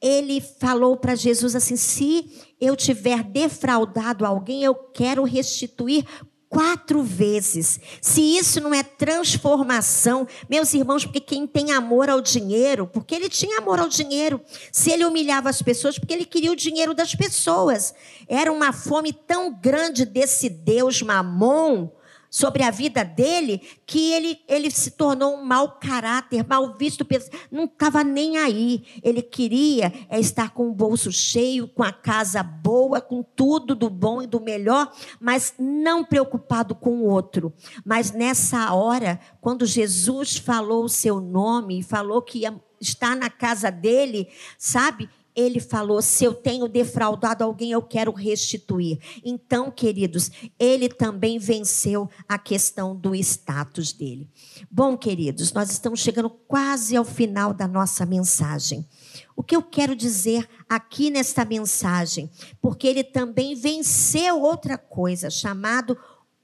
[0.00, 6.04] ele falou para Jesus assim: se eu tiver defraudado alguém, eu quero restituir
[6.48, 7.80] quatro vezes.
[8.00, 13.28] Se isso não é transformação, meus irmãos, porque quem tem amor ao dinheiro, porque ele
[13.28, 14.40] tinha amor ao dinheiro.
[14.72, 17.94] Se ele humilhava as pessoas, porque ele queria o dinheiro das pessoas.
[18.28, 21.90] Era uma fome tão grande desse Deus mamon
[22.36, 27.06] sobre a vida dele que ele, ele se tornou um mau caráter, mal visto.
[27.50, 28.84] Não estava nem aí.
[29.02, 33.88] Ele queria é estar com o bolso cheio, com a casa boa, com tudo do
[33.88, 37.54] bom e do melhor, mas não preocupado com o outro.
[37.82, 43.70] Mas nessa hora, quando Jesus falou o seu nome falou que ia estar na casa
[43.70, 45.08] dele, sabe?
[45.36, 48.98] Ele falou: se eu tenho defraudado alguém, eu quero restituir.
[49.22, 54.28] Então, queridos, ele também venceu a questão do status dele.
[54.70, 58.88] Bom, queridos, nós estamos chegando quase ao final da nossa mensagem.
[59.36, 62.30] O que eu quero dizer aqui nesta mensagem?
[62.60, 65.96] Porque ele também venceu outra coisa, chamado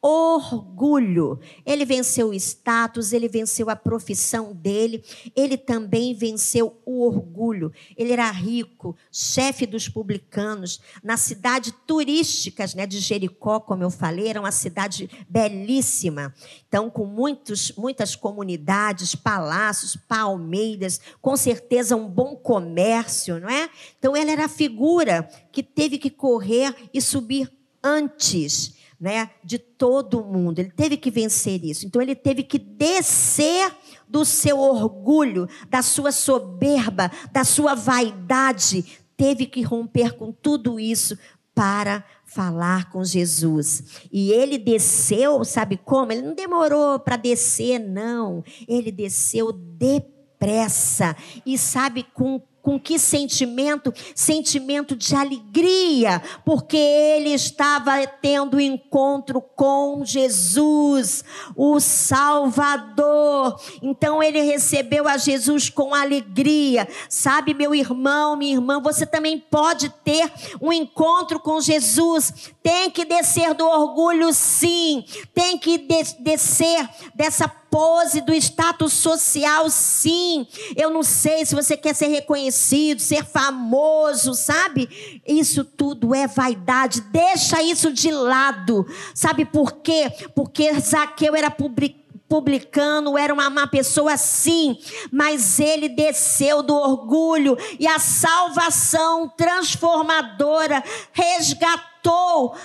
[0.02, 1.38] orgulho.
[1.64, 5.04] Ele venceu o status, ele venceu a profissão dele,
[5.36, 7.72] ele também venceu o orgulho.
[7.96, 14.26] Ele era rico, chefe dos publicanos, na cidade turística né, de Jericó, como eu falei,
[14.26, 16.34] era uma cidade belíssima.
[16.66, 23.70] Então, com muitos, muitas comunidades, palácios, palmeiras, com certeza um bom comércio, não é?
[23.98, 27.52] Então, ele era a figura que teve que correr e subir
[27.84, 30.60] antes né, de todo mundo.
[30.60, 31.84] Ele teve que vencer isso.
[31.84, 33.74] Então ele teve que descer
[34.08, 38.84] do seu orgulho, da sua soberba, da sua vaidade.
[39.16, 41.18] Teve que romper com tudo isso
[41.52, 44.06] para falar com Jesus.
[44.12, 46.12] E ele desceu, sabe como?
[46.12, 48.44] Ele não demorou para descer, não.
[48.68, 51.16] Ele desceu depressa.
[51.44, 53.92] E sabe com com que sentimento?
[54.14, 61.24] Sentimento de alegria, porque ele estava tendo encontro com Jesus,
[61.56, 63.60] o Salvador.
[63.82, 66.88] Então ele recebeu a Jesus com alegria.
[67.08, 73.04] Sabe, meu irmão, minha irmã, você também pode ter um encontro com Jesus Tem que
[73.04, 75.04] descer do orgulho, sim.
[75.34, 80.46] Tem que de descer dessa pose do status social, sim.
[80.76, 85.20] Eu não sei se você quer ser reconhecido, ser famoso, sabe?
[85.26, 87.00] Isso tudo é vaidade.
[87.00, 88.86] Deixa isso de lado.
[89.14, 90.12] Sabe por quê?
[90.34, 92.02] Porque Zaqueu era publicado
[92.32, 94.78] publicano, era uma, uma pessoa assim,
[95.12, 100.82] mas ele desceu do orgulho e a salvação transformadora
[101.12, 101.91] resgatou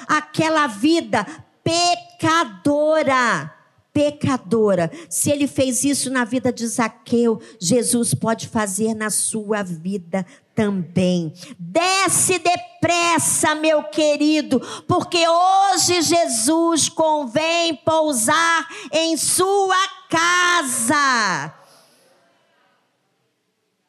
[0.08, 1.26] aquela vida
[1.64, 3.54] pecadora
[3.98, 4.92] pecadora.
[5.10, 10.24] Se ele fez isso na vida de Zaqueu, Jesus pode fazer na sua vida
[10.54, 11.34] também.
[11.58, 19.76] Desce depressa, meu querido, porque hoje Jesus convém pousar em sua
[20.08, 21.56] casa.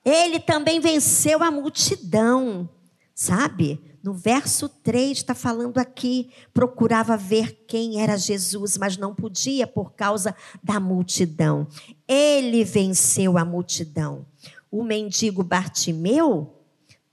[0.03, 2.67] Ele também venceu a multidão,
[3.15, 3.79] sabe?
[4.03, 9.93] No verso 3 está falando aqui, procurava ver quem era Jesus, mas não podia por
[9.93, 11.67] causa da multidão.
[12.07, 14.25] Ele venceu a multidão.
[14.71, 16.55] O mendigo Bartimeu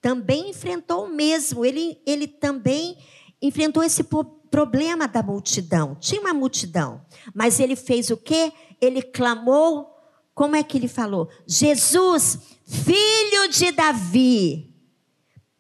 [0.01, 2.97] também enfrentou o mesmo, ele, ele também
[3.41, 4.03] enfrentou esse
[4.51, 5.95] problema da multidão.
[5.99, 7.01] Tinha uma multidão,
[7.33, 8.53] mas ele fez o quê?
[8.79, 9.89] Ele clamou,
[10.35, 11.29] como é que ele falou?
[11.47, 14.74] Jesus, filho de Davi,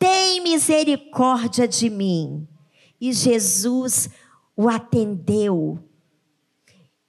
[0.05, 2.47] tem misericórdia de mim.
[3.01, 4.07] E Jesus
[4.55, 5.79] o atendeu.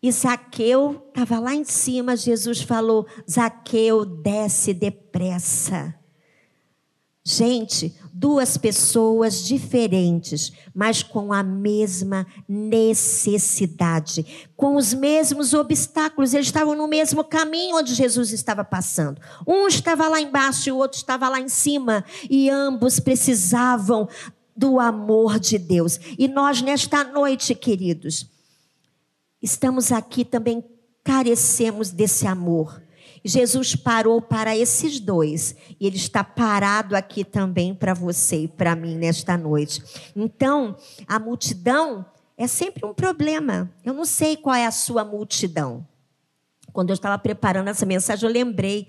[0.03, 5.95] E Zaqueu estava lá em cima, Jesus falou: Zaqueu, desce depressa.
[7.23, 16.33] Gente, duas pessoas diferentes, mas com a mesma necessidade, com os mesmos obstáculos.
[16.33, 19.21] Eles estavam no mesmo caminho onde Jesus estava passando.
[19.47, 24.09] Um estava lá embaixo e o outro estava lá em cima, e ambos precisavam
[24.57, 26.01] do amor de Deus.
[26.19, 28.27] E nós, nesta noite, queridos,
[29.43, 30.65] estamos aqui também,
[31.05, 32.81] carecemos desse amor.
[33.27, 38.77] Jesus parou para esses dois e ele está parado aqui também para você e para
[38.77, 39.83] mim nesta noite.
[40.15, 40.77] Então,
[41.09, 42.07] a multidão
[42.37, 43.71] é sempre um problema.
[43.85, 45.87] Eu não sei qual é a sua multidão.
[46.73, 48.89] Quando eu estava preparando essa mensagem, eu lembrei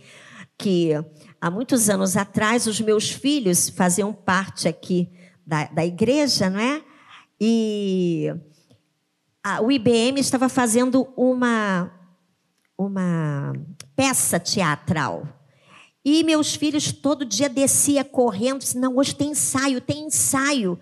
[0.57, 0.91] que
[1.39, 5.09] há muitos anos atrás os meus filhos faziam parte aqui
[5.45, 6.83] da, da igreja, não é?
[7.39, 8.33] E
[9.43, 11.91] a, o IBM estava fazendo uma,
[12.77, 13.53] uma
[13.97, 15.27] peça teatral.
[16.05, 20.79] E meus filhos todo dia descia correndo, disse, não, hoje tem ensaio, tem ensaio.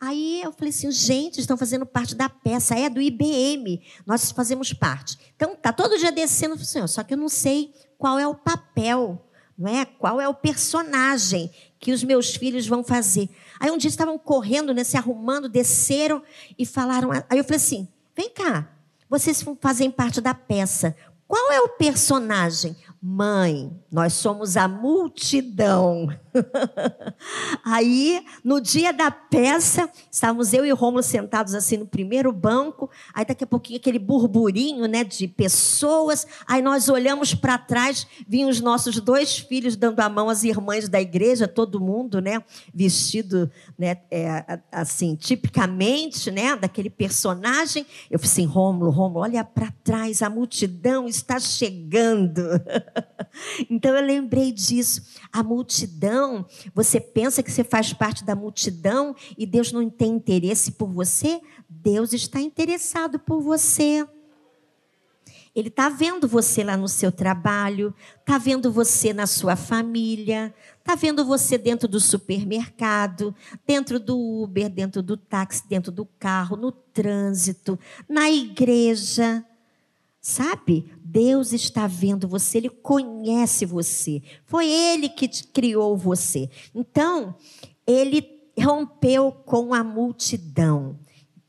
[0.00, 4.72] Aí eu falei assim, gente, estão fazendo parte da peça, é do IBM, nós fazemos
[4.72, 5.16] parte.
[5.36, 9.24] Então, tá todo dia descendo, senhor, só que eu não sei qual é o papel,
[9.56, 9.84] não é?
[9.84, 11.52] Qual é o personagem
[11.84, 13.28] que os meus filhos vão fazer.
[13.60, 16.22] Aí um dia estavam correndo, né, se arrumando, desceram
[16.58, 17.12] e falaram.
[17.12, 17.86] Aí eu falei assim:
[18.16, 18.70] vem cá,
[19.08, 20.96] vocês fazem parte da peça.
[21.26, 22.76] Qual é o personagem?
[23.06, 26.08] Mãe, nós somos a multidão.
[27.62, 32.90] Aí, no dia da peça, estávamos eu e o Romulo sentados assim no primeiro banco.
[33.12, 36.26] Aí, daqui a pouquinho, aquele burburinho né, de pessoas.
[36.48, 40.88] Aí, nós olhamos para trás, vinham os nossos dois filhos dando a mão às irmãs
[40.88, 42.42] da igreja, todo mundo né,
[42.72, 47.84] vestido né, é, assim, tipicamente, né, daquele personagem.
[48.10, 52.42] Eu falei assim: Romulo, Romulo, olha para trás, a multidão está chegando.
[53.70, 55.02] então eu lembrei disso.
[55.32, 60.72] A multidão, você pensa que você faz parte da multidão e Deus não tem interesse
[60.72, 61.40] por você?
[61.68, 64.06] Deus está interessado por você.
[65.54, 70.96] Ele está vendo você lá no seu trabalho, está vendo você na sua família, está
[70.96, 73.32] vendo você dentro do supermercado,
[73.64, 77.78] dentro do Uber, dentro do táxi, dentro do carro, no trânsito,
[78.08, 79.44] na igreja.
[80.20, 80.90] Sabe?
[81.14, 84.20] Deus está vendo você, Ele conhece você.
[84.44, 86.50] Foi Ele que criou você.
[86.74, 87.36] Então,
[87.86, 88.28] Ele
[88.60, 90.98] rompeu com a multidão.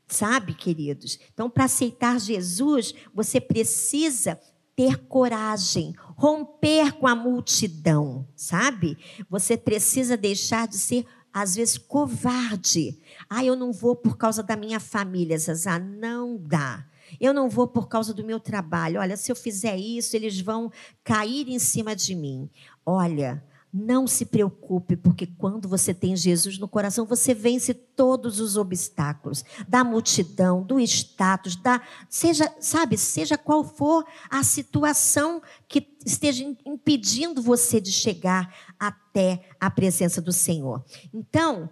[0.06, 1.18] Sabe, queridos?
[1.34, 4.40] Então, para aceitar Jesus, você precisa
[4.76, 8.96] ter coragem, romper com a multidão, sabe?
[9.28, 12.96] Você precisa deixar de ser, às vezes, covarde.
[13.28, 15.76] Ah, eu não vou por causa da minha família, Zazá.
[15.76, 16.86] Não dá.
[17.20, 19.00] Eu não vou por causa do meu trabalho.
[19.00, 20.70] Olha, se eu fizer isso, eles vão
[21.04, 22.50] cair em cima de mim.
[22.84, 23.42] Olha,
[23.72, 29.44] não se preocupe, porque quando você tem Jesus no coração, você vence todos os obstáculos
[29.68, 37.42] da multidão, do status, da seja, sabe, seja qual for a situação que esteja impedindo
[37.42, 40.82] você de chegar até a presença do Senhor.
[41.12, 41.68] Então,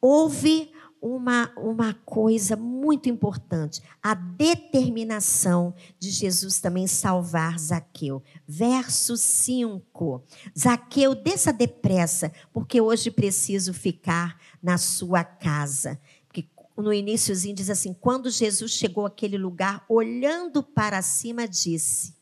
[0.00, 0.70] houve
[1.04, 8.22] uma, uma coisa muito importante: a determinação de Jesus também salvar Zaqueu.
[8.48, 10.24] Verso 5.
[10.58, 16.00] Zaqueu, desça depressa, porque hoje preciso ficar na sua casa.
[16.26, 22.14] Porque no iníciozinho diz assim: quando Jesus chegou àquele lugar, olhando para cima, disse.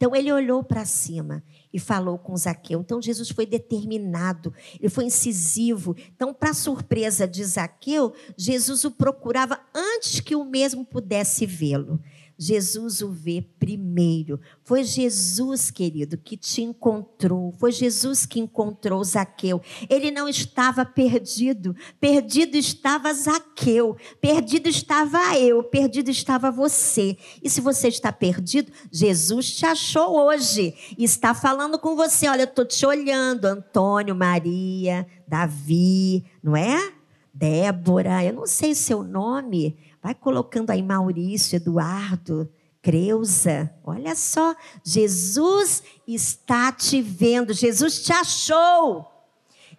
[0.00, 2.80] Então ele olhou para cima e falou com Zaqueu.
[2.80, 5.94] Então Jesus foi determinado, ele foi incisivo.
[6.16, 12.00] Então, para surpresa de Zaqueu, Jesus o procurava antes que o mesmo pudesse vê-lo.
[12.42, 14.40] Jesus o vê primeiro.
[14.64, 17.52] Foi Jesus, querido, que te encontrou.
[17.52, 19.60] Foi Jesus que encontrou Zaqueu.
[19.90, 21.76] Ele não estava perdido.
[22.00, 23.94] Perdido estava Zaqueu.
[24.22, 25.62] Perdido estava eu.
[25.62, 27.18] Perdido estava você.
[27.42, 30.74] E se você está perdido, Jesus te achou hoje.
[30.96, 32.26] E está falando com você.
[32.26, 33.44] Olha, eu estou te olhando.
[33.44, 36.90] Antônio, Maria, Davi, não é?
[37.34, 42.50] Débora, eu não sei seu nome Vai colocando aí Maurício, Eduardo,
[42.82, 43.72] Creuza.
[43.84, 49.19] Olha só, Jesus está te vendo, Jesus te achou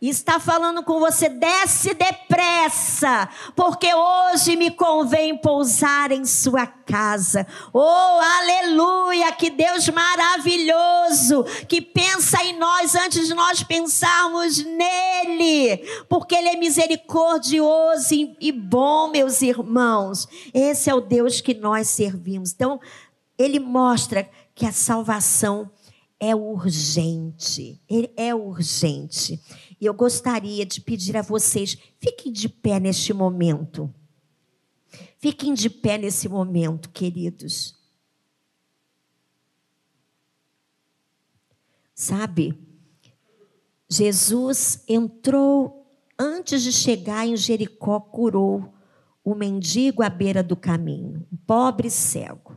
[0.01, 7.45] e está falando com você, desce depressa, porque hoje me convém pousar em sua casa.
[7.71, 9.31] Oh, aleluia!
[9.33, 15.77] Que Deus maravilhoso, que pensa em nós antes de nós pensarmos nele,
[16.09, 20.27] porque ele é misericordioso e bom, meus irmãos.
[20.51, 22.51] Esse é o Deus que nós servimos.
[22.53, 22.79] Então,
[23.37, 25.69] ele mostra que a salvação
[26.21, 27.81] é urgente.
[27.89, 29.39] Ele é urgente.
[29.81, 33.91] E eu gostaria de pedir a vocês, fiquem de pé neste momento.
[35.17, 37.75] Fiquem de pé nesse momento, queridos.
[41.95, 42.57] Sabe,
[43.89, 48.71] Jesus entrou antes de chegar em Jericó, curou
[49.23, 52.55] o mendigo à beira do caminho, um pobre cego.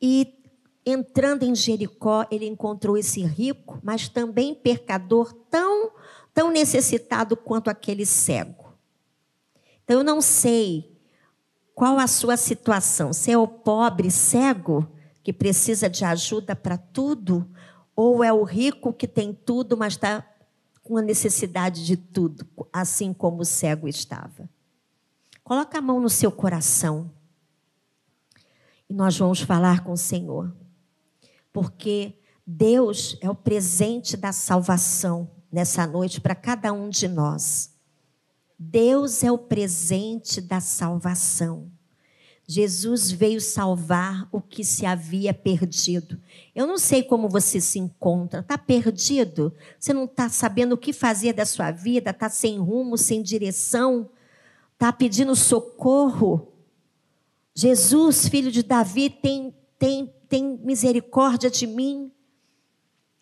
[0.00, 0.39] E
[0.84, 5.92] entrando em Jericó, ele encontrou esse rico, mas também pecador, tão,
[6.32, 8.74] tão necessitado quanto aquele cego.
[9.84, 10.96] Então, eu não sei
[11.74, 13.12] qual a sua situação.
[13.12, 14.88] Se é o pobre cego
[15.22, 17.48] que precisa de ajuda para tudo,
[17.94, 20.26] ou é o rico que tem tudo, mas está
[20.82, 24.48] com a necessidade de tudo, assim como o cego estava.
[25.44, 27.10] Coloca a mão no seu coração.
[28.88, 30.52] E nós vamos falar com o Senhor
[31.52, 32.14] porque
[32.46, 37.74] Deus é o presente da salvação nessa noite para cada um de nós.
[38.58, 41.70] Deus é o presente da salvação.
[42.46, 46.20] Jesus veio salvar o que se havia perdido.
[46.52, 48.40] Eu não sei como você se encontra.
[48.40, 49.54] Está perdido?
[49.78, 52.10] Você não está sabendo o que fazer da sua vida?
[52.10, 54.10] Está sem rumo, sem direção?
[54.72, 56.52] Está pedindo socorro?
[57.54, 62.10] Jesus, filho de Davi, tem, tem tem misericórdia de mim?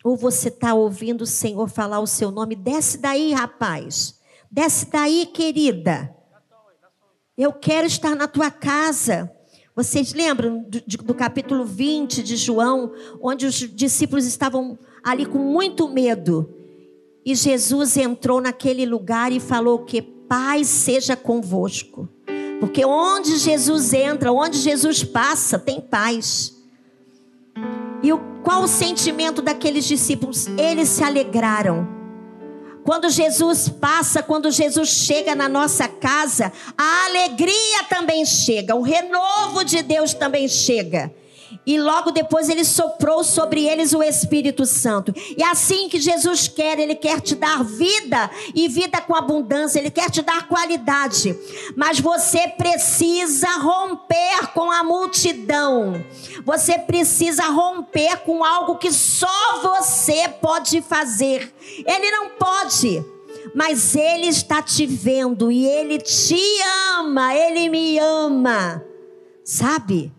[0.03, 2.55] Ou você está ouvindo o Senhor falar o seu nome?
[2.55, 4.19] Desce daí, rapaz.
[4.49, 6.15] Desce daí, querida.
[7.35, 9.29] Eu quero estar na tua casa.
[9.75, 15.87] Vocês lembram do, do, capítulo 20 de João, onde os discípulos estavam ali com muito
[15.89, 16.53] medo.
[17.25, 22.07] E Jesus entrou naquele lugar e falou que paz seja convosco.
[22.59, 26.58] Porque onde Jesus entra, onde Jesus passa, tem paz.
[28.01, 30.47] E o, qual o sentimento daqueles discípulos?
[30.57, 31.87] Eles se alegraram.
[32.83, 39.63] Quando Jesus passa, quando Jesus chega na nossa casa, a alegria também chega, o renovo
[39.63, 41.13] de Deus também chega.
[41.65, 45.13] E logo depois ele soprou sobre eles o Espírito Santo.
[45.37, 49.91] E assim que Jesus quer, ele quer te dar vida e vida com abundância, ele
[49.91, 51.37] quer te dar qualidade.
[51.75, 56.03] Mas você precisa romper com a multidão.
[56.45, 61.53] Você precisa romper com algo que só você pode fazer.
[61.85, 63.03] Ele não pode
[63.53, 66.39] mas Ele está te vendo e Ele te
[66.97, 68.83] ama, Ele me ama,
[69.43, 70.11] sabe?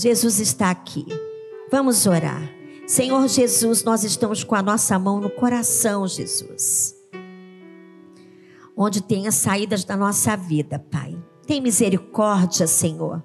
[0.00, 1.04] Jesus está aqui.
[1.72, 2.40] Vamos orar.
[2.86, 6.94] Senhor Jesus, nós estamos com a nossa mão no coração, Jesus.
[8.76, 11.18] Onde tem as saídas da nossa vida, Pai.
[11.48, 13.24] Tem misericórdia, Senhor.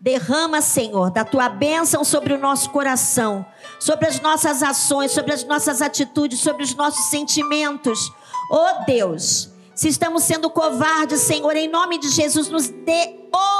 [0.00, 3.46] Derrama, Senhor, da tua bênção sobre o nosso coração,
[3.78, 8.12] sobre as nossas ações, sobre as nossas atitudes, sobre os nossos sentimentos.
[8.50, 13.18] Oh Deus, se estamos sendo covardes, Senhor, em nome de Jesus, nos dê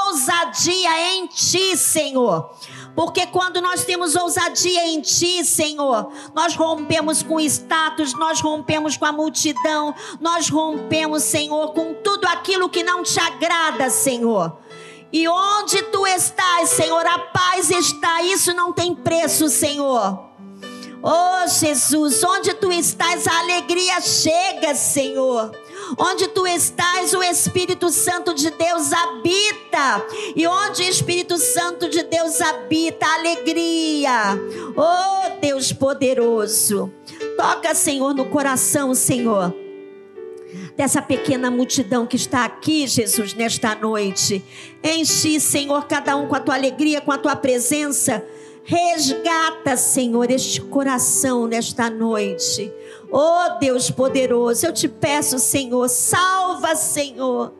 [0.09, 2.51] ousadia em ti, Senhor.
[2.95, 9.05] Porque quando nós temos ousadia em ti, Senhor, nós rompemos com status, nós rompemos com
[9.05, 14.57] a multidão, nós rompemos, Senhor, com tudo aquilo que não te agrada, Senhor.
[15.11, 20.27] E onde tu estás, Senhor, a paz está, isso não tem preço, Senhor.
[21.01, 25.51] Oh Jesus, onde tu estás, a alegria chega, Senhor.
[25.97, 30.05] Onde tu estás, o Espírito Santo de Deus habita.
[30.35, 34.37] E onde o Espírito Santo de Deus habita, alegria.
[34.75, 36.91] Oh Deus poderoso.
[37.37, 39.53] Toca, Senhor, no coração, Senhor
[40.75, 44.41] dessa pequena multidão que está aqui, Jesus, nesta noite.
[44.81, 48.23] Enche, Senhor, cada um com a tua alegria, com a tua presença.
[48.63, 52.71] Resgata, Senhor, este coração nesta noite.
[53.11, 57.53] Oh Deus poderoso, eu te peço, Senhor, salva, Senhor.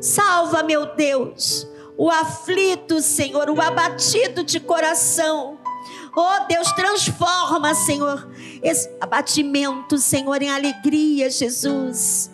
[0.00, 5.58] Salva, meu Deus, o aflito, Senhor, o abatido de coração.
[6.16, 8.28] Oh Deus, transforma, Senhor,
[8.62, 12.30] esse abatimento, Senhor, em alegria, Jesus.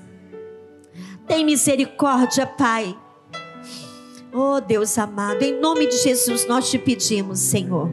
[1.26, 2.98] Tem misericórdia, Pai.
[4.32, 7.92] Oh Deus amado, em nome de Jesus nós te pedimos, Senhor.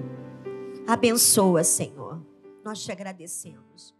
[0.87, 2.21] Abençoa, Senhor.
[2.63, 3.94] Nós te agradecemos.